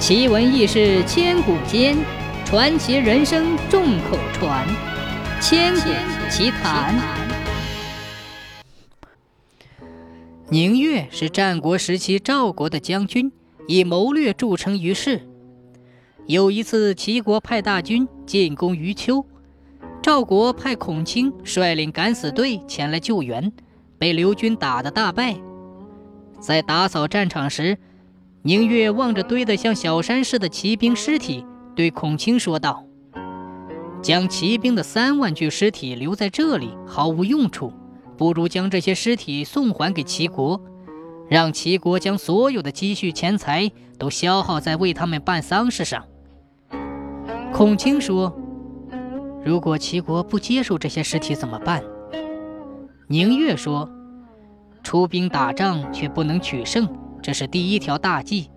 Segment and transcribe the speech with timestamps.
[0.00, 1.94] 奇闻异事千古间，
[2.46, 4.66] 传奇人生众口传。
[5.42, 5.90] 千古
[6.30, 6.98] 奇谈。
[10.48, 13.30] 宁越是战国时期赵国的将军，
[13.68, 15.20] 以谋略著称于世。
[16.26, 19.26] 有一次，齐国派大军进攻余丘，
[20.02, 23.52] 赵国派孔卿率领敢死队前来救援，
[23.98, 25.36] 被刘军打得大败。
[26.40, 27.76] 在打扫战场时，
[28.42, 31.44] 宁月望着堆得像小山似的骑兵尸体，
[31.76, 32.86] 对孔卿说道
[34.00, 37.70] ：“将骑兵的三万具尸体留在这里毫无用处，
[38.16, 40.58] 不如将这些尸体送还给齐国，
[41.28, 46.02] 让齐国将所有的积蓄钱财都消耗在为他们办丧事上。”
[47.52, 48.34] 孔卿说
[49.44, 51.84] ：“如果齐国不接受这些尸体怎么办？”
[53.06, 53.90] 宁月说
[54.82, 56.88] ：“出兵打仗却不能取胜。”
[57.22, 58.48] 这是第一条大忌，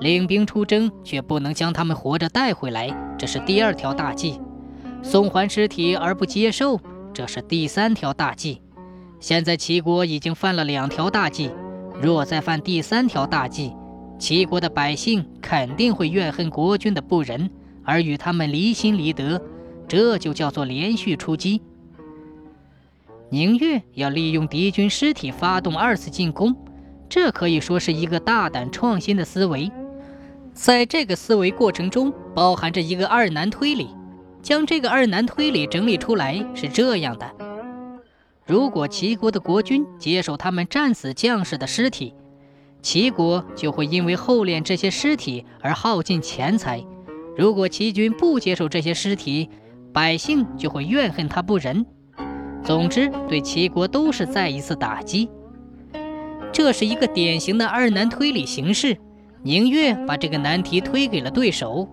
[0.00, 4.40] 领兵出征却不能将他们活着带回来，这是第二条大忌；
[5.02, 6.80] 送还尸体而不接受，
[7.12, 8.62] 这是第三条大忌。
[9.20, 11.50] 现在齐国已经犯了两条大忌，
[12.00, 13.74] 若再犯第三条大忌，
[14.18, 17.50] 齐国的百姓肯定会怨恨国君的不仁，
[17.84, 19.40] 而与他们离心离德，
[19.86, 21.60] 这就叫做连续出击。
[23.30, 26.56] 宁越要利用敌军尸体发动二次进攻。
[27.08, 29.70] 这可以说是一个大胆创新的思维，
[30.52, 33.88] 在这个思维过程中包含着一个二难推理。
[34.40, 37.26] 将这个二难推理整理出来是这样的：
[38.46, 42.14] 如果齐国的国君接受他们战死将士的尸体，
[42.80, 46.86] 齐国就会因为厚敛这些尸体而耗尽钱财；
[47.36, 49.50] 如果齐军不接受这些尸体，
[49.92, 51.84] 百姓就会怨恨他不仁。
[52.62, 55.28] 总之，对齐国都是再一次打击。
[56.58, 58.98] 这是一个典型的二难推理形式，
[59.44, 61.88] 宁月把这个难题推给了对手。